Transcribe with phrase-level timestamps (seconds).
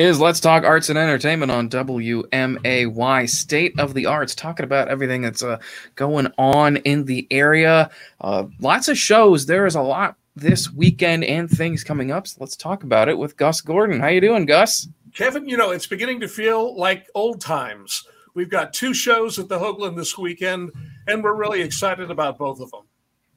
[0.00, 5.20] is Let's Talk Arts and Entertainment on WMAY State of the Arts, talking about everything
[5.20, 5.58] that's uh,
[5.94, 7.90] going on in the area.
[8.18, 9.44] Uh, lots of shows.
[9.44, 12.26] There is a lot this weekend and things coming up.
[12.26, 14.00] So let's talk about it with Gus Gordon.
[14.00, 14.88] How you doing, Gus?
[15.14, 18.02] Kevin, you know, it's beginning to feel like old times.
[18.32, 20.70] We've got two shows at the Hoagland this weekend,
[21.06, 22.84] and we're really excited about both of them.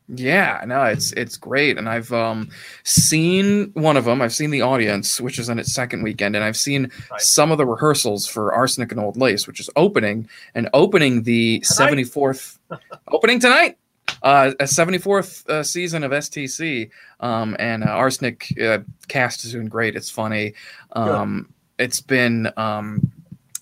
[0.10, 2.50] Yeah, no, it's it's great, and I've um
[2.84, 4.22] seen one of them.
[4.22, 7.22] I've seen the audience, which is on its second weekend, and I've seen right.
[7.22, 11.62] some of the rehearsals for Arsenic and Old Lace, which is opening and opening the
[11.64, 12.60] seventy fourth
[13.12, 13.78] opening tonight.
[14.22, 16.90] Uh, a 74th uh, season of STC,
[17.20, 19.96] um, and uh, Arsenic uh, cast is doing great.
[19.96, 20.54] It's funny.
[20.94, 23.12] Um, it's been, um,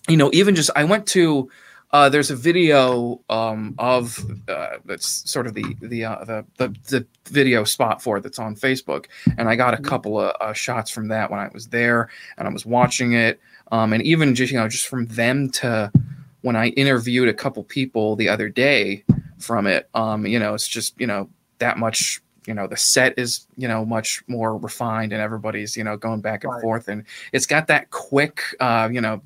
[0.08, 1.50] you know, even just I went to
[1.92, 6.68] uh, there's a video um, of uh, that's sort of the the, uh, the, the
[6.88, 9.86] the video spot for it that's on Facebook, and I got a mm-hmm.
[9.86, 13.40] couple of uh, shots from that when I was there, and I was watching it,
[13.72, 15.92] um, and even just you know just from them to
[16.40, 19.04] when I interviewed a couple people the other day
[19.38, 23.14] from it, um, you know, it's just you know that much you know the set
[23.18, 26.60] is you know much more refined and everybody's you know going back and right.
[26.60, 29.22] forth and it's got that quick uh you know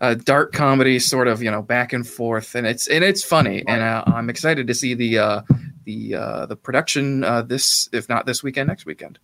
[0.00, 3.64] uh, dark comedy, sort of you know back and forth, and it's and it's funny,
[3.66, 5.42] and uh, I'm excited to see the uh,
[5.84, 9.18] the uh, the production uh, this if not this weekend, next weekend.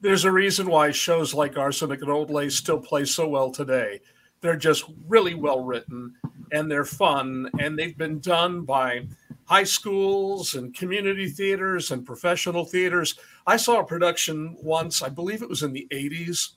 [0.00, 4.00] There's a reason why shows like Arsenic and Old Lace still play so well today.
[4.40, 6.14] They're just really well written,
[6.52, 9.08] and they're fun, and they've been done by
[9.44, 13.18] high schools and community theaters and professional theaters.
[13.46, 16.50] I saw a production once, I believe it was in the 80s,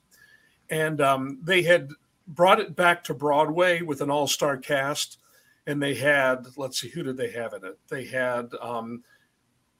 [0.70, 1.88] and um, they had
[2.26, 5.18] brought it back to Broadway with an all star cast.
[5.66, 7.78] And they had, let's see, who did they have in it?
[7.88, 9.04] They had, um,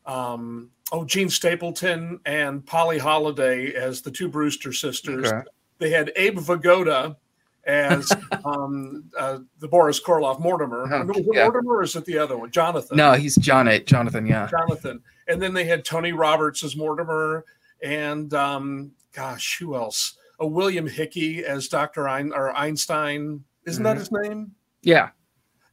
[0.07, 5.27] um, oh, Jean Stapleton and Polly Holliday as the two Brewster sisters.
[5.27, 5.43] Okay.
[5.79, 7.17] They had Abe Vigoda
[7.65, 8.13] as
[8.45, 10.87] um, uh, the Boris Karloff Mortimer.
[10.93, 11.45] Oh, yeah.
[11.45, 12.51] Mortimer or is it the other one?
[12.51, 12.97] Jonathan.
[12.97, 13.69] No, he's John.
[13.85, 14.49] Jonathan, yeah.
[14.49, 15.03] Jonathan.
[15.27, 17.45] And then they had Tony Roberts as Mortimer.
[17.83, 20.17] And um, gosh, who else?
[20.43, 22.09] A William Hickey as Dr.
[22.09, 23.45] Ein, or Einstein.
[23.65, 23.85] Isn't mm-hmm.
[23.85, 24.53] that his name?
[24.83, 25.11] Yeah.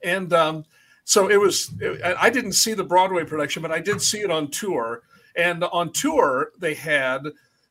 [0.03, 0.63] And um,
[1.03, 4.29] so it was, it, I didn't see the Broadway production, but I did see it
[4.29, 5.01] on tour.
[5.35, 7.23] And on tour, they had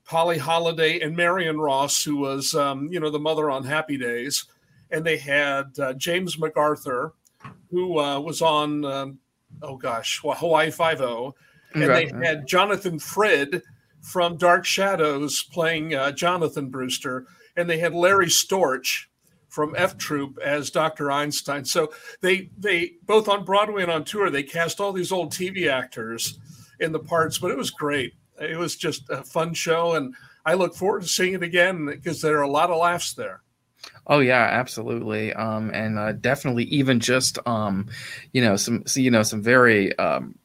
[0.05, 4.47] Polly Holliday and Marion Ross, who was, um, you know, the mother on Happy Days.
[4.91, 7.13] And they had uh, James MacArthur,
[7.71, 9.19] who uh, was on, um,
[9.63, 11.35] oh gosh, Hawaii Five O.
[11.75, 12.11] And okay.
[12.11, 13.63] they had Jonathan Frid,
[14.09, 17.27] from Dark Shadows playing uh, Jonathan Brewster,
[17.57, 19.05] and they had Larry Storch
[19.49, 21.11] from F Troop as Dr.
[21.11, 21.65] Einstein.
[21.67, 21.93] So
[22.23, 26.39] they they both on Broadway and on tour they cast all these old TV actors
[26.81, 28.15] in the parts, but it was great.
[28.41, 30.15] It was just a fun show, and
[30.47, 33.43] I look forward to seeing it again because there are a lot of laughs there.
[34.07, 37.89] Oh yeah, absolutely, um, and uh, definitely even just um,
[38.33, 40.39] you know some you know some very um,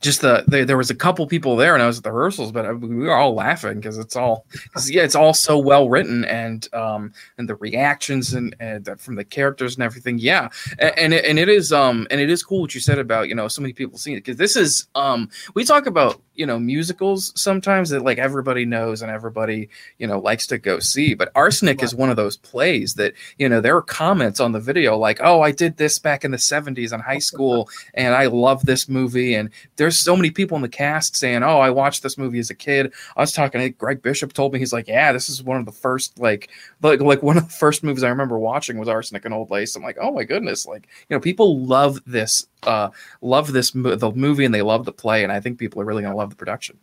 [0.00, 2.52] just the, the, there was a couple people there and I was at the rehearsals,
[2.52, 4.46] but we were all laughing because it's all
[4.86, 9.24] yeah, it's all so well written and um and the reactions and, and from the
[9.24, 10.18] characters and everything.
[10.18, 10.48] Yeah,
[10.78, 13.28] and and it, and it is um and it is cool what you said about
[13.28, 16.46] you know so many people seeing it because this is um we talk about you
[16.46, 19.68] know musicals sometimes that like everybody knows and everybody
[19.98, 23.48] you know likes to go see but arsenic is one of those plays that you
[23.48, 26.36] know there are comments on the video like oh i did this back in the
[26.36, 30.62] 70s in high school and i love this movie and there's so many people in
[30.62, 32.92] the cast saying oh i watched this movie as a kid.
[33.16, 35.66] I was talking to greg bishop told me he's like yeah this is one of
[35.66, 36.50] the first like
[36.82, 39.76] like, like one of the first movies i remember watching was arsenic and old lace.
[39.76, 44.12] I'm like oh my goodness like you know people love this uh, love this the
[44.14, 46.30] movie and they love the play, and I think people are really going to love
[46.30, 46.78] the production.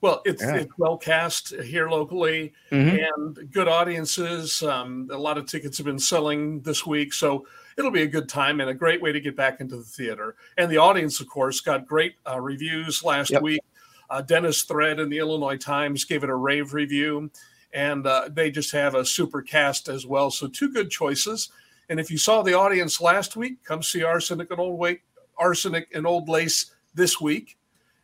[0.00, 0.56] Well, it's, yeah.
[0.56, 2.98] it's well cast here locally mm-hmm.
[2.98, 4.62] and good audiences.
[4.62, 7.46] Um, a lot of tickets have been selling this week, so
[7.78, 10.36] it'll be a good time and a great way to get back into the theater.
[10.58, 13.40] And the audience, of course, got great uh, reviews last yep.
[13.40, 13.62] week.
[14.10, 17.30] Uh, Dennis Thread in the Illinois Times gave it a rave review,
[17.72, 20.30] and uh, they just have a super cast as well.
[20.30, 21.48] So two good choices.
[21.88, 25.02] And if you saw the audience last week, come see Arsenic and Old Wake,
[25.38, 27.56] Arsenic and Old Lace this week,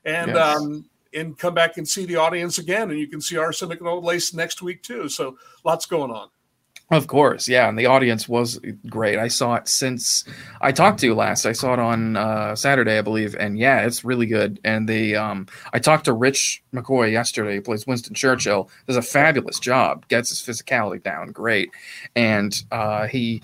[0.05, 0.57] and yes.
[0.57, 0.85] um,
[1.15, 4.05] and come back and see the audience again, and you can see Arsenic and Old
[4.05, 5.09] Lace next week too.
[5.09, 6.29] So lots going on.
[6.93, 9.17] Of course, yeah, and the audience was great.
[9.17, 10.25] I saw it since
[10.61, 11.47] I talked to you last.
[11.47, 14.59] I saw it on uh, Saturday, I believe, and yeah, it's really good.
[14.65, 17.55] And the um, I talked to Rich McCoy yesterday.
[17.55, 18.69] He plays Winston Churchill.
[18.89, 20.09] Does a fabulous job.
[20.09, 21.71] Gets his physicality down, great,
[22.17, 23.41] and uh, he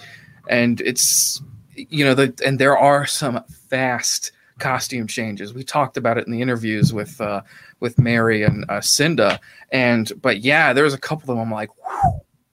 [0.49, 1.43] and it's
[1.75, 5.53] you know the and there are some fast costume changes.
[5.53, 7.43] We talked about it in the interviews with uh,
[7.81, 9.41] with Mary and uh, Cinda,
[9.73, 11.39] and but yeah, there's a couple of them.
[11.39, 11.71] I'm like,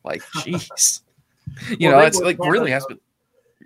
[0.04, 1.02] Like, jeez,
[1.78, 3.00] you well, know, it's like really has been.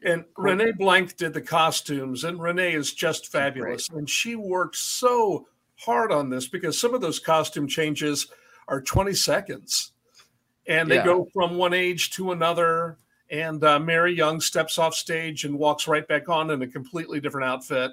[0.03, 3.89] And Renee Blank did the costumes, and Renee is just fabulous.
[3.89, 8.27] And she worked so hard on this because some of those costume changes
[8.67, 9.93] are 20 seconds
[10.67, 11.05] and they yeah.
[11.05, 12.97] go from one age to another.
[13.29, 17.19] And uh, Mary Young steps off stage and walks right back on in a completely
[17.19, 17.91] different outfit.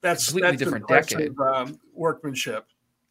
[0.00, 2.66] That's completely that's different decade um, workmanship.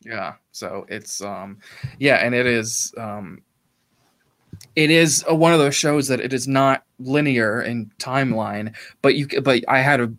[0.06, 0.36] Yeah.
[0.52, 1.58] So it's um,
[2.00, 3.42] yeah, and it is um,
[4.76, 9.16] it is a, one of those shows that it is not linear in timeline, but
[9.16, 10.14] you but I had a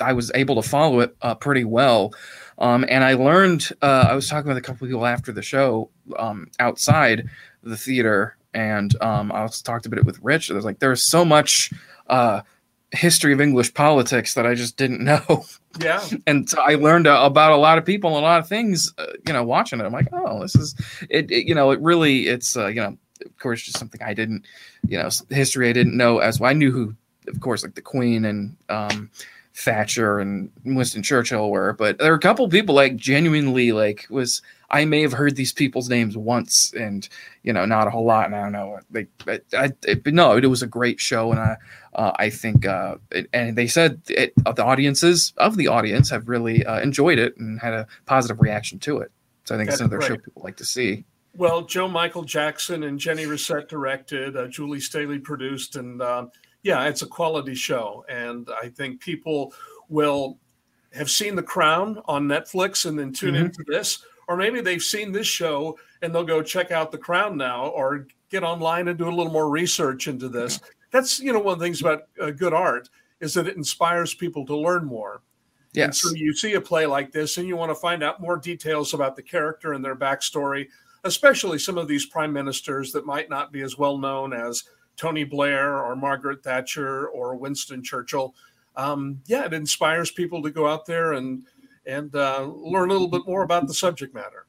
[0.00, 2.12] I was able to follow it uh, pretty well.
[2.58, 5.90] Um, and I learned, uh, I was talking with a couple people after the show
[6.18, 7.28] um, outside
[7.62, 10.48] the theater, and um, I was talked a bit with Rich.
[10.48, 11.70] There's like, there's so much
[12.06, 12.40] uh,
[12.90, 15.44] history of English politics that I just didn't know.
[15.78, 16.02] Yeah.
[16.26, 18.94] and so I learned uh, about a lot of people and a lot of things,
[18.96, 19.84] uh, you know, watching it.
[19.84, 20.74] I'm like, oh, this is,
[21.10, 24.14] it, it you know, it really, it's, uh, you know, of course, just something I
[24.14, 24.46] didn't,
[24.88, 26.48] you know, history I didn't know as well.
[26.48, 26.94] I knew who,
[27.28, 29.10] of course, like the Queen and, um,
[29.52, 34.42] Thatcher and Winston Churchill were, but there are a couple people like genuinely like was
[34.70, 37.08] I may have heard these people's names once and
[37.42, 40.14] you know not a whole lot and I don't know they I, I it, but
[40.14, 41.56] no it was a great show and I
[41.94, 46.10] uh, I think uh, it, and they said it, uh, the audiences of the audience
[46.10, 49.10] have really uh, enjoyed it and had a positive reaction to it
[49.46, 51.04] so I think That's it's another show people like to see.
[51.36, 56.30] Well, Joe Michael Jackson and Jenny Rissette directed, uh, Julie Staley produced, and um,
[56.62, 59.52] yeah, it's a quality show, and I think people
[59.88, 60.38] will
[60.94, 63.44] have seen The Crown on Netflix and then tune mm-hmm.
[63.46, 67.36] into this, or maybe they've seen this show and they'll go check out The Crown
[67.36, 70.60] now, or get online and do a little more research into this.
[70.90, 72.88] That's you know one of the things about uh, good art
[73.20, 75.22] is that it inspires people to learn more.
[75.72, 75.86] Yes.
[75.86, 78.38] And so you see a play like this and you want to find out more
[78.38, 80.68] details about the character and their backstory,
[81.04, 84.64] especially some of these prime ministers that might not be as well known as
[84.96, 88.34] Tony Blair or Margaret Thatcher or Winston Churchill.
[88.76, 91.44] Um, yeah, it inspires people to go out there and
[91.86, 94.46] and uh, learn a little bit more about the subject matter.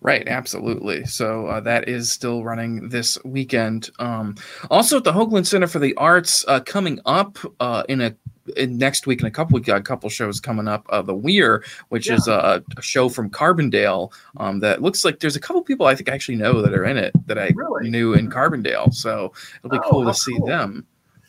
[0.00, 1.04] Right, absolutely.
[1.04, 3.90] So uh, that is still running this weekend.
[3.98, 4.36] Um,
[4.70, 8.14] also at the Hoagland Center for the Arts, uh, coming up uh, in a
[8.56, 12.08] in next week in a couple a couple shows coming up uh, the weir which
[12.08, 12.14] yeah.
[12.14, 15.94] is a, a, show from carbondale um, that looks like there's a couple people i
[15.94, 17.90] think I actually know that are in it that i really?
[17.90, 20.46] knew in carbondale so it'll be oh, cool to see cool.
[20.46, 20.86] them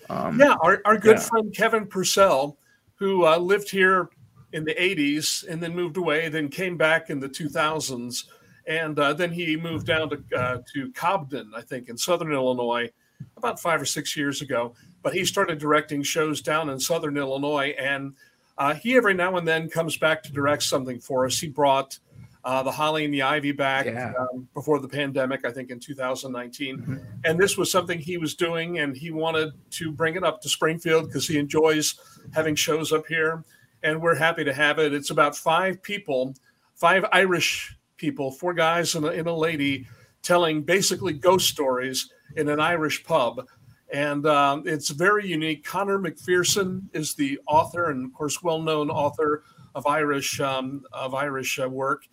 [0.10, 1.24] um, yeah our, our good yeah.
[1.24, 2.58] friend kevin purcell
[2.96, 4.10] who uh, lived here
[4.54, 8.26] in the 80s and then moved away then came back in the 2000s
[8.68, 12.90] and uh, then he moved down to, uh, to cobden i think in southern illinois
[13.38, 17.76] about five or six years ago but he started directing shows down in Southern Illinois.
[17.78, 18.14] And
[18.58, 21.40] uh, he every now and then comes back to direct something for us.
[21.40, 21.98] He brought
[22.44, 24.14] uh, the Holly and the Ivy back yeah.
[24.20, 26.78] um, before the pandemic, I think in 2019.
[26.78, 26.98] Mm-hmm.
[27.24, 30.50] And this was something he was doing, and he wanted to bring it up to
[30.50, 31.96] Springfield because he enjoys
[32.34, 33.44] having shows up here.
[33.84, 34.94] And we're happy to have it.
[34.94, 36.36] It's about five people,
[36.76, 39.88] five Irish people, four guys and a, and a lady
[40.22, 43.48] telling basically ghost stories in an Irish pub
[43.92, 45.66] and um, it's very unique.
[45.66, 49.44] Conor McPherson is the author, and of course, well-known author
[49.76, 52.08] of Irish um, of Irish uh, work.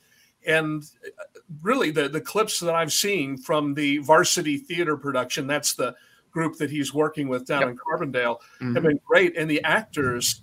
[0.47, 1.25] And uh,
[1.63, 5.95] really, the the clips that I've seen from the Varsity Theater production, that's the
[6.31, 7.71] group that he's working with down yep.
[7.71, 8.75] in Carbondale, mm-hmm.
[8.75, 9.37] have been great.
[9.37, 10.43] And the actors,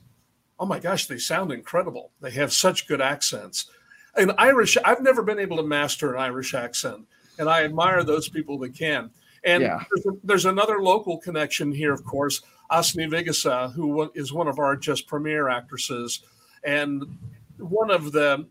[0.60, 2.12] oh my gosh, they sound incredible.
[2.22, 3.70] They have such good accents.
[4.16, 7.06] And Irish, I've never been able to master an Irish accent,
[7.38, 9.12] and I admire those people that can.
[9.44, 9.84] And yeah.
[9.92, 14.76] there's, there's, another local connection here, of course, Asni Vigasa, who is one of our
[14.76, 16.22] just premiere actresses,
[16.64, 17.04] and
[17.58, 18.48] one of the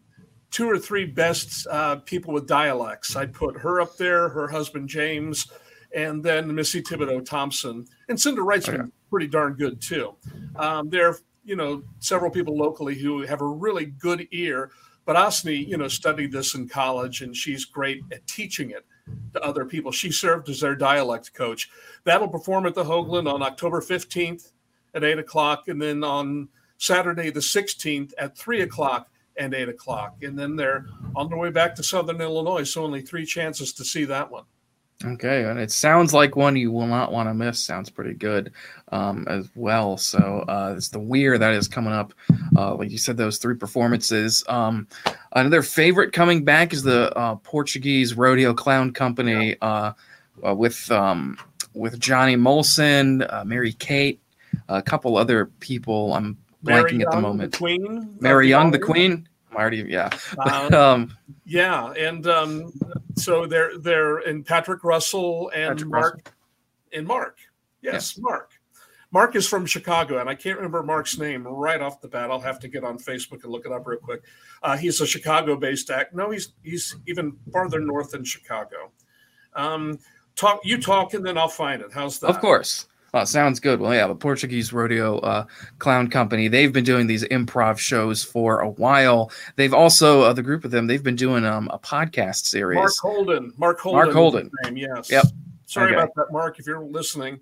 [0.51, 3.17] two or three best uh, people with dialects.
[3.17, 5.51] I'd put her up there, her husband James,
[5.95, 7.87] and then Missy Thibodeau Thompson.
[8.09, 8.89] And Cinda Wright's okay.
[9.11, 10.15] pretty darn good too.
[10.55, 14.71] Um, there are, you know, several people locally who have a really good ear.
[15.05, 18.87] But Asni, you know, studied this in college and she's great at teaching it
[19.35, 19.93] to other people.
[19.93, 21.71] She served as their dialect coach.
[22.05, 24.53] That'll perform at the Hoagland on October 15th
[24.95, 26.49] at 8 o'clock, and then on
[26.79, 30.23] Saturday the 16th at 3 o'clock and 8 o'clock.
[30.23, 30.87] And then they're
[31.17, 34.45] on their way back to Southern Illinois, so only three chances to see that one.
[35.05, 37.61] Okay, and it sounds like one you will not want to miss.
[37.61, 38.53] Sounds pretty good
[38.93, 39.97] um, as well.
[39.97, 42.15] So uh, it's the Weir that is coming up.
[42.57, 44.45] Uh, like you said, those three performances.
[44.49, 44.87] Um,
[45.33, 49.93] another favorite coming back is the uh, Portuguese Rodeo Clown Company uh,
[50.47, 51.39] uh, with um,
[51.75, 54.21] with Johnny Molson, uh, Mary Kate,
[54.69, 56.15] a couple other people.
[56.15, 57.53] I'm Mary blanking Young, at the moment.
[57.53, 59.29] The Queen, Mary Young, the Queen.
[59.55, 60.11] I'm already yeah.
[60.75, 62.73] um, yeah, and um,
[63.17, 66.33] so they're they're in Patrick Russell and Patrick Mark Russell.
[66.93, 67.39] and Mark.
[67.83, 68.19] Yes, Yes.
[68.19, 68.51] Mark.
[69.13, 72.33] Mark is from Chicago, and I can't remember Mark's name right off the bat.
[72.33, 74.23] I'll have to get on Facebook and look it up real quick.
[74.61, 76.15] Uh, he's a Chicago-based act.
[76.15, 78.91] No, he's he's even farther north than Chicago.
[79.55, 80.01] Um,
[80.35, 81.93] talk you talk, and then I'll find it.
[81.93, 82.27] How's that?
[82.29, 82.89] Of course.
[83.17, 83.79] Oh, sounds good.
[83.79, 85.47] Well, yeah, the Portuguese Rodeo uh,
[85.79, 89.31] Clown Company, they've been doing these improv shows for a while.
[89.55, 92.75] They've also, uh, the group of them, they've been doing um, a podcast series.
[92.77, 93.53] Mark Holden.
[93.57, 93.99] Mark Holden.
[94.05, 94.51] Mark Holden.
[94.65, 95.13] Name, yes.
[95.13, 95.27] Yep.
[95.67, 95.95] Sorry Okay.
[95.95, 96.59] about that, Mark.
[96.59, 97.39] If you're listening,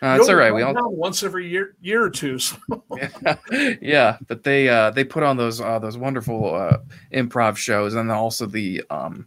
[0.00, 0.54] Uh, it's all right.
[0.54, 2.38] We all, once every year year or two.
[2.38, 2.56] So.
[2.96, 3.36] yeah,
[3.82, 6.78] yeah, but they uh, they put on those uh, those wonderful uh,
[7.12, 9.26] improv shows, and also the um,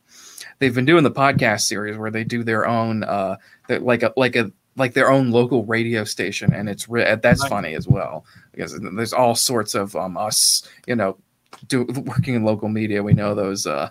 [0.59, 3.35] they've been doing the podcast series where they do their own uh,
[3.67, 7.49] like a like a like their own local radio station, and it's re- that's Nice.
[7.49, 11.17] funny as well because there's all sorts of um, us, you know,
[11.67, 13.03] do working in local media.
[13.03, 13.89] We know those uh,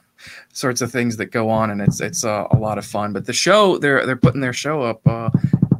[0.53, 3.13] sorts of things that go on, and it's it's uh, a lot of fun.
[3.13, 5.31] But the show they're they're putting their show up uh,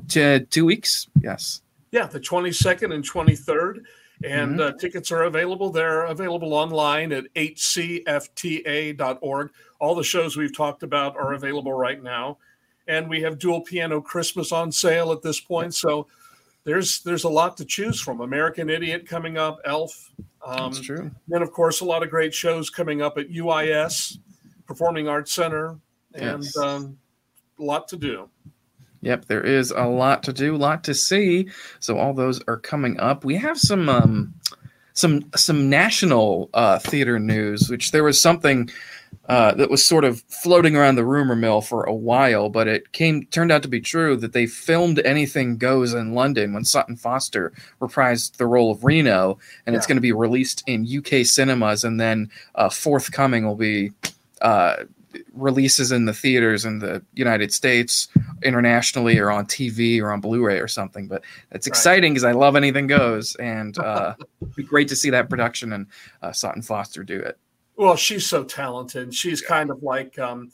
[0.09, 1.09] to two weeks.
[1.23, 1.63] Yes.
[1.93, 3.81] Yeah, the 22nd and 23rd.
[4.23, 4.61] And Mm-hmm.
[4.61, 5.71] uh, tickets are available.
[5.71, 7.25] They're available online at
[8.35, 9.51] hcfta.org.
[9.81, 12.39] All the shows we've talked about are available right now.
[12.91, 15.75] And we have dual piano Christmas on sale at this point.
[15.75, 16.09] So
[16.65, 18.21] there's there's a lot to choose from.
[18.21, 20.11] American Idiot coming up, Elf.
[20.45, 21.11] Um, That's true.
[21.29, 24.19] then, of course, a lot of great shows coming up at UIS,
[24.67, 25.79] Performing Arts Center,
[26.15, 26.57] and Yes.
[26.57, 26.99] um,
[27.59, 28.29] a lot to do.
[29.03, 31.49] Yep, there is a lot to do, a lot to see.
[31.79, 33.25] So all those are coming up.
[33.25, 34.35] We have some um,
[35.01, 38.71] some some national uh, theater news, which there was something
[39.29, 42.93] uh, that was sort of floating around the rumor mill for a while, but it
[42.93, 46.97] came turned out to be true that they filmed Anything Goes in London when Sutton
[46.97, 51.85] Foster reprised the role of Reno, and it's going to be released in UK cinemas,
[51.85, 53.93] and then uh, forthcoming will be.
[55.33, 58.09] Releases in the theaters in the United States
[58.43, 61.09] internationally or on TV or on Blu-ray or something.
[61.09, 65.11] But it's exciting because I love anything goes, and uh, it'd be great to see
[65.11, 65.87] that production and
[66.23, 67.39] uh, Sutton Foster do it.
[67.77, 69.15] Well, she's so talented.
[69.15, 70.53] She's kind of like um,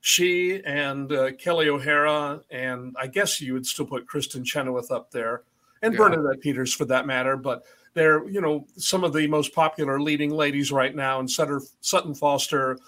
[0.00, 5.10] she and uh, Kelli O'Hara, and I guess you would still put Kristin Chenoweth up
[5.10, 5.42] there,
[5.82, 5.98] and Yeah.
[5.98, 7.36] Bernadette Peters for that matter.
[7.36, 11.18] But they're, you know, some of the most popular leading ladies right now.
[11.18, 12.78] And Sutter, Sutton Foster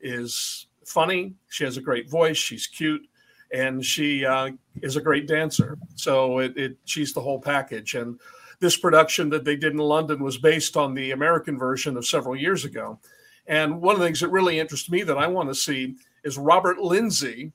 [0.00, 1.34] is funny.
[1.48, 2.36] She has a great voice.
[2.36, 3.06] She's cute,
[3.52, 4.50] and she uh,
[4.82, 5.78] is a great dancer.
[5.94, 7.94] So it, it she's the whole package.
[7.94, 8.18] And
[8.60, 12.36] this production that they did in London was based on the American version of several
[12.36, 12.98] years ago.
[13.46, 16.36] And one of the things that really interests me that I want to see is
[16.36, 17.52] Robert Lindsay,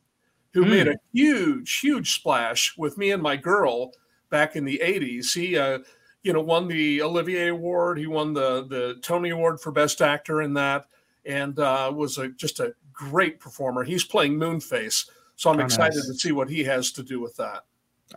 [0.54, 0.70] who Hmm.
[0.70, 3.92] made a huge, huge splash with me and my girl
[4.30, 5.34] back in the 80s.
[5.34, 5.80] He, uh,
[6.24, 8.00] you know, won the Olivier Award.
[8.00, 10.86] He won the, the Tony Award for Best Actor in that
[11.26, 13.84] and uh, was a, just a great performer.
[13.84, 15.10] He's playing Moonface.
[15.36, 16.08] So I'm Oh, excited nice.
[16.08, 17.64] to see what he has to do with that.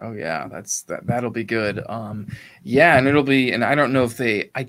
[0.02, 1.06] Oh yeah, that's that.
[1.06, 1.82] That'll be good.
[1.88, 2.26] Um,
[2.62, 3.52] yeah, and it'll be.
[3.52, 4.50] And I don't know if they.
[4.54, 4.68] I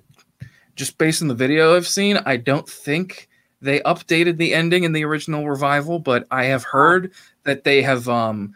[0.75, 3.27] just based on the video I've seen, I don't think
[3.61, 7.11] they updated the ending in the original revival, but I have heard
[7.43, 8.07] that they have.
[8.07, 8.53] Um,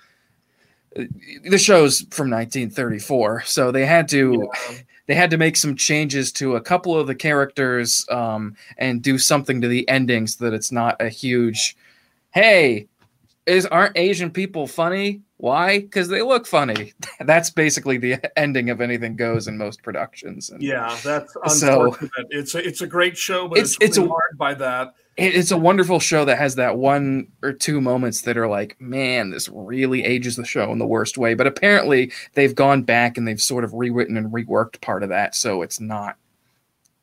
[0.95, 4.77] the show's from 1934, so they had to Yeah.
[5.07, 9.17] They had to make some changes to a couple of the characters um, and do
[9.17, 11.75] something to the ending so that it's not a huge
[12.31, 12.87] hey
[13.45, 15.79] is aren't asian people funny why?
[15.79, 16.93] Because they look funny.
[17.19, 21.97] That's basically the ending of anything goes in most productions and Yeah, that's So-
[22.29, 24.93] it's a, it's a great show, but It's- it's really a- hard by that.
[25.17, 28.79] it- it's a wonderful show that has that one or two moments that are like
[28.79, 31.33] man this really ages the show in the worst way.
[31.33, 35.33] But apparently they've gone back and they've sort of rewritten and reworked part of that
[35.35, 36.17] so it's not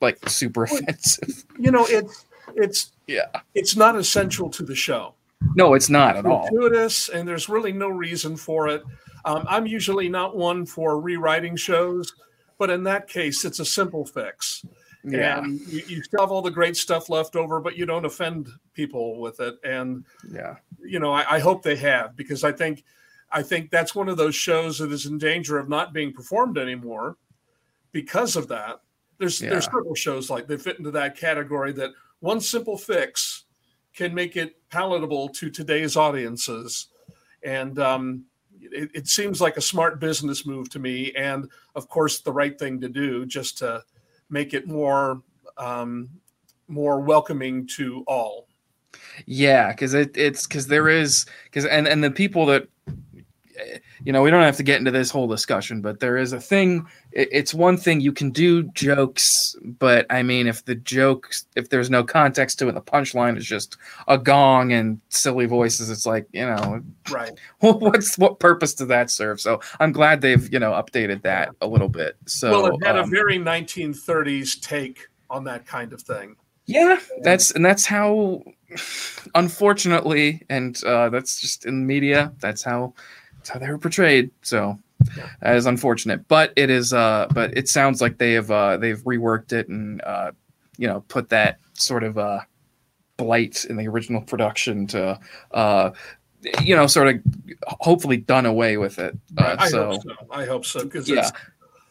[0.00, 1.44] like super offensive.
[1.58, 3.26] You know, it's it's yeah.
[3.54, 5.14] it's not essential to the show.
[5.54, 8.82] No it's not at all Gratuitous, and there's really no reason for it.
[9.24, 12.14] Um, I'm usually not one for rewriting shows,
[12.58, 14.64] but in that case, it's a simple fix.
[15.04, 18.04] yeah And you, you still have all the great stuff left over, but you don't
[18.04, 19.56] offend people with it.
[19.64, 20.56] And yeah
[20.88, 22.84] you know, I, I hope they have because I think
[23.30, 26.56] I think that's one of those shows that is in danger of not being performed
[26.56, 27.16] anymore
[27.92, 28.80] because of that.
[29.18, 31.90] There's there's several shows like they fit into that category that
[32.20, 33.44] one simple fix
[33.94, 36.88] can make it palatable to today's audiences,
[37.42, 38.24] and um,
[38.60, 42.58] it, it seems like a smart business move to me, and of course the right
[42.58, 43.82] thing to do just to
[44.30, 45.22] make it more
[45.56, 46.08] um,
[46.68, 48.46] more welcoming to all.
[49.26, 52.68] Yeah, because it, it's because there is because and and the people that
[54.04, 56.40] you know, we don't have to get into this whole discussion, but there is a
[56.40, 56.86] thing.
[57.12, 61.90] It's one thing you can do jokes, but I mean, if the jokes, if there's
[61.90, 65.90] no context to it, the punchline is just a gong and silly voices.
[65.90, 67.32] It's like, you know, right.
[67.60, 69.40] What's what purpose does that serve?
[69.40, 72.16] So I'm glad they've you know updated that a little bit.
[72.26, 76.36] So well, it had um, a very 1930s take on that kind of thing.
[76.68, 78.42] Yeah, that's and that's how,
[79.34, 82.32] unfortunately, and uh, that's just in media.
[82.40, 82.92] That's how
[83.48, 84.30] that's how they were portrayed.
[84.42, 84.78] So
[85.40, 86.92] that is unfortunate, but it is.
[86.92, 90.32] Uh, but it sounds like they have uh, they've reworked it and uh,
[90.76, 92.40] you know put that sort of uh,
[93.16, 95.18] blight in the original production to
[95.52, 95.90] uh,
[96.62, 97.22] you know sort of
[97.66, 99.16] hopefully done away with it.
[99.36, 100.14] Uh, I so, hope so.
[100.30, 101.30] I hope so because yeah.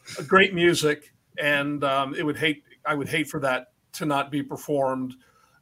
[0.06, 4.30] it's great music, and um, it would hate I would hate for that to not
[4.30, 5.14] be performed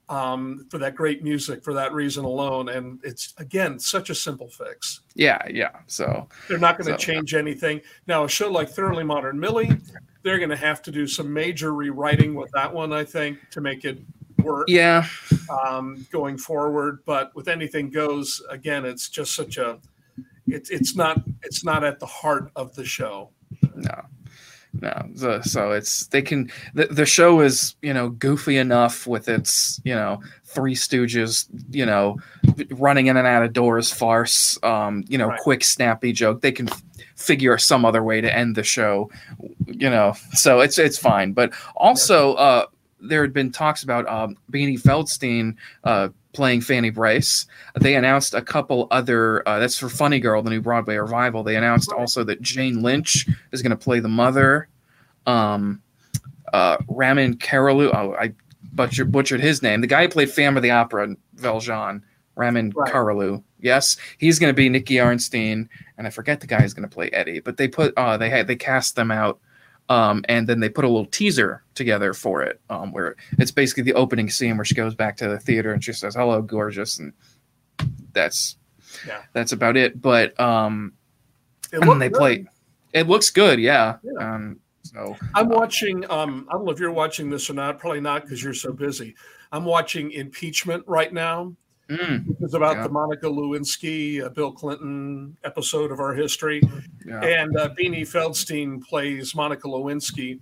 [0.08, 2.68] um, for that great music for that reason alone.
[2.68, 5.00] And it's again such a simple fix.
[5.14, 5.70] Yeah, yeah.
[5.86, 7.40] So they're not going to so, change yeah.
[7.40, 7.80] anything.
[8.06, 9.70] Now, a show like Thoroughly Modern Millie,
[10.22, 13.60] they're going to have to do some major rewriting with that one, I think, to
[13.60, 13.98] make it
[14.42, 14.68] work.
[14.68, 15.06] Yeah.
[15.50, 19.78] Um, going forward, but with anything goes, again, it's just such a.
[20.48, 23.30] It's it's not it's not at the heart of the show.
[23.74, 24.06] No
[24.80, 29.28] no so, so it's they can the, the show is you know goofy enough with
[29.28, 32.16] its you know three stooges you know
[32.70, 35.40] running in and out of doors farce um you know right.
[35.40, 36.68] quick snappy joke they can
[37.14, 39.10] figure some other way to end the show
[39.66, 42.66] you know so it's it's fine but also uh
[43.00, 47.46] there had been talks about um, Beanie Feldstein uh, playing Fanny Brice.
[47.80, 49.46] They announced a couple other.
[49.48, 51.42] Uh, that's for Funny Girl, the new Broadway revival.
[51.42, 54.68] They announced also that Jane Lynch is going to play the mother.
[55.26, 55.82] Um,
[56.52, 57.90] uh, Ramin Karalu.
[57.92, 58.34] Oh, I
[58.72, 59.80] butchered, butchered his name.
[59.80, 62.02] The guy who played Phantom of the Opera, Valjean.
[62.36, 62.92] Ramin right.
[62.92, 63.42] Karalu.
[63.60, 66.94] Yes, he's going to be Nicky Arnstein, and I forget the guy who's going to
[66.94, 67.40] play Eddie.
[67.40, 69.40] But they put uh, they had they cast them out
[69.88, 73.84] um, and then they put a little teaser together for it, um, where it's basically
[73.84, 76.98] the opening scene where she goes back to the theater and she says, "Hello, gorgeous,"
[76.98, 77.12] and
[78.12, 78.56] that's
[79.06, 79.22] yeah.
[79.32, 80.00] that's about it.
[80.00, 80.92] But um,
[81.72, 82.18] it and they good.
[82.18, 82.46] play.
[82.92, 83.96] It looks good, yeah.
[84.02, 84.34] yeah.
[84.34, 86.08] Um, so I'm watching.
[86.10, 87.78] Um, I don't know if you're watching this or not.
[87.78, 89.14] Probably not because you're so busy.
[89.52, 91.54] I'm watching Impeachment right now.
[91.88, 92.82] Mm, it's about yeah.
[92.84, 96.60] the Monica Lewinsky, uh, Bill Clinton episode of our history.
[97.06, 97.20] Yeah.
[97.20, 100.40] And uh, Beanie Feldstein plays Monica Lewinsky.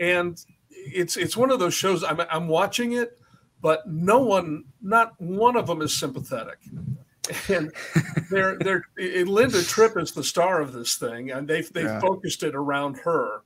[0.00, 3.18] And it's it's one of those shows I'm, I'm watching it,
[3.60, 6.58] but no one, not one of them is sympathetic.
[7.48, 7.72] And
[8.30, 12.00] they're they're Linda Tripp is the star of this thing, and they've they yeah.
[12.00, 13.42] focused it around her.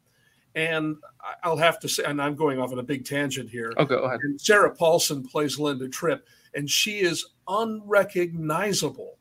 [0.55, 0.97] And
[1.45, 3.75] I'll have to say, and I'm going off on a big tangent here.
[3.77, 4.21] Oh, go ahead.
[4.23, 9.19] And Sarah Paulson plays Linda Tripp and she is unrecognizable.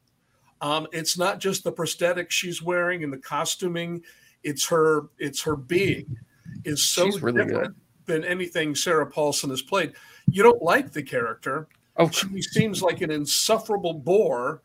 [0.61, 4.01] Um, it's not just the prosthetic she's wearing and the costuming;
[4.43, 6.17] it's her it's her being
[6.63, 7.75] is so really different good.
[8.05, 9.93] than anything Sarah Paulson has played.
[10.27, 11.67] You don't like the character.
[11.97, 14.61] Oh, she seems like an insufferable bore.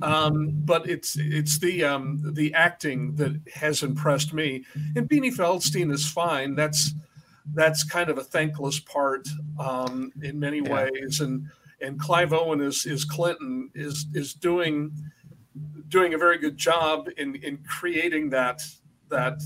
[0.00, 4.64] Um, but it's it's the um, the acting that has impressed me.
[4.94, 6.54] And Beanie Feldstein is fine.
[6.54, 6.94] That's
[7.54, 9.26] that's kind of a thankless part
[9.58, 10.72] um, in many yeah.
[10.72, 11.48] ways, and
[11.80, 14.92] and Clive Owen is is Clinton is is doing
[15.88, 18.62] doing a very good job in in creating that
[19.08, 19.40] that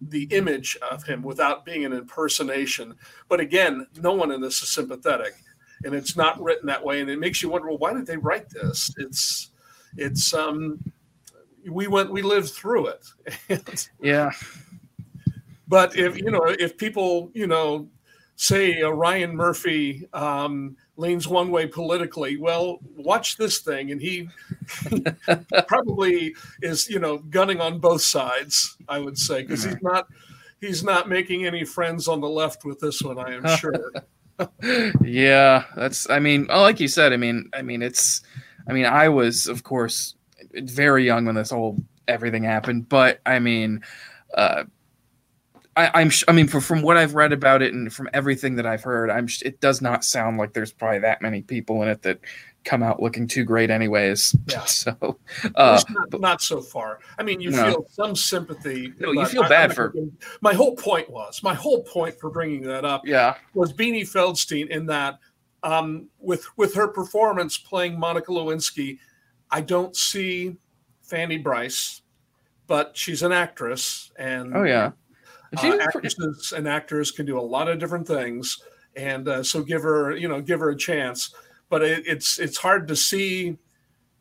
[0.00, 2.94] the image of him without being an impersonation.
[3.28, 5.34] But again, no one in this is sympathetic,
[5.84, 8.16] and it's not written that way, and it makes you wonder, well, why did they
[8.16, 8.92] write this?
[8.98, 9.50] It's
[9.96, 10.78] it's um
[11.68, 13.88] we went we lived through it.
[14.00, 14.30] yeah.
[15.66, 17.88] But if you know if people you know
[18.36, 22.36] say uh, Ryan Murphy um, leans one way politically.
[22.36, 24.28] Well, watch this thing, and he
[25.68, 28.76] probably is, you know, gunning on both sides.
[28.88, 30.06] I would say because he's not
[30.60, 33.18] he's not making any friends on the left with this one.
[33.18, 33.92] I am sure.
[35.02, 36.08] yeah, that's.
[36.10, 38.22] I mean, like you said, I mean, I mean, it's.
[38.68, 40.14] I mean, I was, of course,
[40.52, 41.76] very young when this whole
[42.08, 43.82] everything happened, but I mean.
[44.32, 44.64] Uh,
[45.76, 48.66] I, am I mean, from, from what I've read about it and from everything that
[48.66, 49.26] I've heard, I'm.
[49.42, 52.20] It does not sound like there's probably that many people in it that
[52.64, 54.34] come out looking too great, anyways.
[54.46, 54.64] Yeah.
[54.66, 55.18] So,
[55.54, 57.00] uh, not, but, not, so far.
[57.18, 57.64] I mean, you no.
[57.64, 58.92] feel some sympathy.
[58.98, 59.94] No, you feel bad I, for.
[60.40, 63.02] My whole point was my whole point for bringing that up.
[63.04, 63.36] Yeah.
[63.54, 65.18] Was Beanie Feldstein in that
[65.62, 68.98] um, with with her performance playing Monica Lewinsky,
[69.50, 70.56] I don't see
[71.02, 72.02] Fanny Brice,
[72.66, 74.92] but she's an actress, and oh yeah
[75.58, 78.58] uh, actresses and actors can do a lot of different things,
[78.96, 81.34] and uh, so give her, you know, give her a chance.
[81.68, 83.56] But it, it's it's hard to see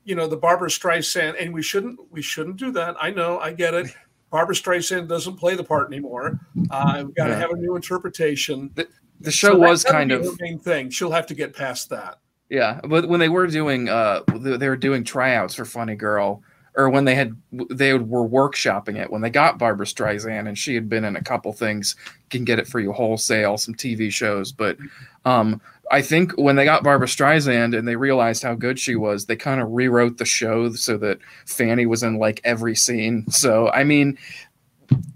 [0.05, 2.95] you know the Barbra Streisand, and we shouldn't we shouldn't do that.
[2.99, 3.87] I know, I get it.
[4.31, 6.39] Barbra Streisand doesn't play the part anymore.
[6.71, 7.37] Uh, we've got to Yeah.
[7.39, 8.71] have a new interpretation.
[8.73, 8.87] The,
[9.19, 10.89] the show So was kind of her main thing.
[10.89, 12.17] She'll have to get past that.
[12.49, 16.41] Yeah, but when they were doing uh they were doing tryouts for Funny Girl
[16.75, 17.35] or when they had
[17.69, 21.23] they were workshopping it when they got Barbra Streisand and she had been in a
[21.23, 21.95] couple things
[22.29, 24.77] can get it for you wholesale some TV shows but
[25.25, 29.25] um I think when they got Barbra Streisand and they realized how good she was
[29.25, 33.29] they kind of rewrote the show so that Fanny was in like every scene.
[33.29, 34.17] So I mean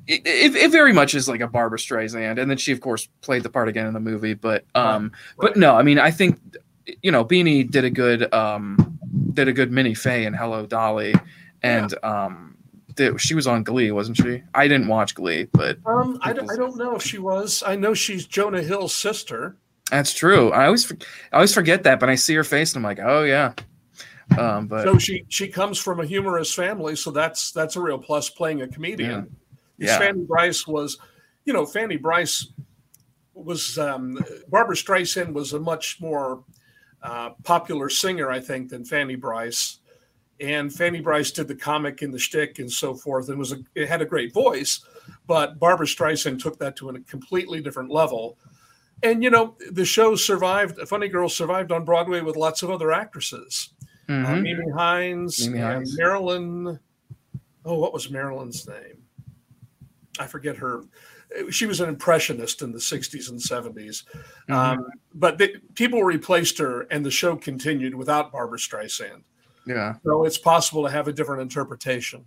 [0.07, 3.07] it, it, it very much is like a Barbra Streisand and then she of course
[3.21, 6.39] played the part again in the movie but um but no I mean I think
[7.01, 8.99] you know, Beanie did a good um
[9.33, 11.13] did a good Minnie Fay in Hello Dolly,
[11.63, 12.55] and um
[12.95, 14.41] did, she was on Glee, wasn't she?
[14.55, 17.61] I didn't watch Glee, but Um, I, don't, was- I don't know if she was.
[17.65, 19.55] I know she's Jonah Hill's sister.
[19.91, 20.51] that's true.
[20.51, 20.97] I always for-
[21.31, 23.53] I always forget that, but I see her face and I'm like, oh yeah.
[24.37, 27.97] Um, but So she she comes from a humorous family, so that's that's a real
[27.99, 29.35] plus playing a comedian.
[29.77, 29.99] Yeah.
[29.99, 30.97] Fanny Brice was,
[31.45, 32.47] you know, Fanny Brice
[33.35, 36.43] was um, Barbra Streisand was a much more
[37.03, 39.79] uh, popular singer, I think, than Fanny Brice.
[40.39, 43.57] And Fanny Brice did the comic and the shtick and so forth, and was a,
[43.73, 44.81] it had a great voice.
[45.25, 48.37] But Barbra Streisand took that to a completely different level.
[49.03, 50.79] And you know, the show survived.
[50.87, 53.69] Funny Girl survived on Broadway with lots of other actresses.
[54.09, 54.41] Uh, mhm.
[54.41, 55.97] Mimi Hines Mimi and Hines.
[55.97, 56.79] Marilyn.
[57.65, 59.03] Oh, what was Marilyn's name?
[60.19, 60.83] I forget her.
[61.49, 64.05] She was an impressionist in the 60s and 70s.
[64.49, 64.55] Mhm.
[64.55, 69.23] Um, but they, people replaced her, and the show continued without Barbra Streisand.
[69.67, 72.25] Yeah, So it's possible to have a different interpretation.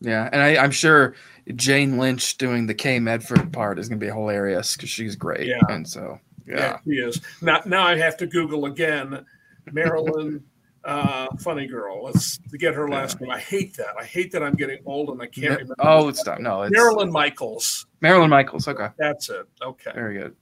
[0.00, 1.14] yeah, and I, I'm sure
[1.54, 5.60] Jane Lynch doing the Kay Medford part is gonna be hilarious because she's great, Yeah.
[5.68, 7.20] and so Yeah, yeah, she is.
[7.42, 9.24] Now, now I have to Google again
[9.72, 10.42] Marilyn
[10.84, 12.02] uh, Funny Girl.
[12.04, 13.30] Let's get her last name.
[13.30, 13.94] I hate that.
[14.00, 15.74] I hate that I'm getting old and I can't remember.
[15.80, 17.86] oh, it's not no, it's Marilyn Michaels.
[18.00, 18.66] Marilyn Michaels.
[18.68, 19.46] Okay, That's it.
[19.62, 19.90] Okay.
[19.94, 20.34] very good.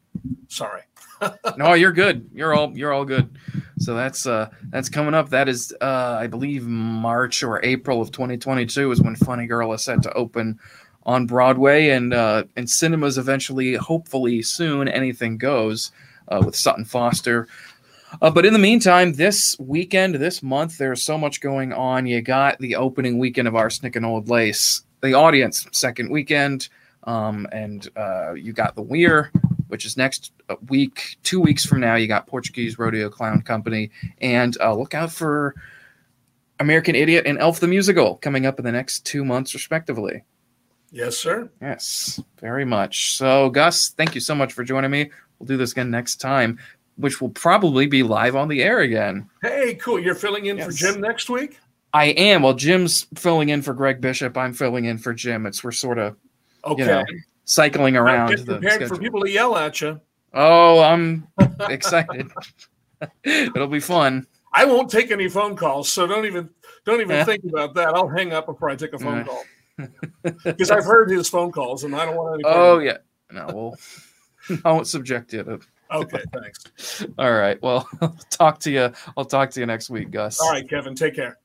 [0.49, 0.83] Sorry.
[1.57, 2.29] no, you're good.
[2.35, 3.39] You're all you're all good.
[3.79, 5.31] So that's uh that's coming up.
[5.31, 9.85] That is uh I believe March or April of 2022 is when Funny Girl is
[9.85, 10.59] set to open
[11.05, 14.89] on Broadway and uh and cinemas eventually, hopefully soon.
[14.89, 15.91] Anything goes
[16.29, 17.49] uh, with Sutton Foster.
[18.23, 22.07] Uh, but in the meantime, this weekend, this month, there's so much going on.
[22.07, 26.69] You got the opening weekend of Arsenic and Old Lace, the audience second weekend,
[27.05, 29.31] um, and uh, you got the Weir,
[29.69, 30.33] which is next
[30.69, 31.95] week, two weeks from now.
[31.97, 35.55] You got Portuguese Rodeo Clown Company, and uh, look out for
[36.61, 40.23] American Idiot and Elf the Musical coming up in the next two months, respectively.
[40.93, 41.51] Yes, sir.
[41.61, 43.17] Yes, very much.
[43.17, 45.11] So, Gus, thank you so much for joining me.
[45.39, 46.59] We'll do this again next time,
[46.97, 49.29] which will probably be live on the air again.
[49.43, 49.99] Hey, cool.
[50.01, 51.59] You're filling in for Jim next week?
[51.93, 52.43] I am.
[52.43, 54.37] Well, Jim's filling in for Greg Bishop.
[54.37, 55.45] I'm filling in for Jim.
[55.45, 56.17] It's we're sort of
[56.65, 56.85] Okay.
[56.85, 57.05] know,
[57.47, 60.01] cycling around Get the prepared for people to yell at you.
[60.35, 61.27] Oh, I'm
[61.71, 62.31] excited.
[63.25, 64.27] It'll be fun.
[64.53, 66.51] I won't take any phone calls, so don't even
[66.85, 67.25] don't even Yeah.
[67.25, 67.95] think about that.
[67.95, 69.45] I'll hang up before I take a phone call
[70.45, 72.43] because I've heard his phone calls and I don't want any.
[72.47, 72.99] Oh yeah.
[73.31, 73.79] No, well,
[74.65, 75.61] I won't subject you to.
[75.93, 77.07] Okay, thanks.
[77.19, 77.61] All right.
[77.63, 78.93] Well, I'll talk to you.
[79.17, 80.41] I'll talk to you next week, Gus.
[80.41, 80.95] All right, Kevin.
[80.95, 81.39] Take care.